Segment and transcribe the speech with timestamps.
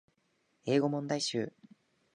[0.65, 1.53] 英語問題集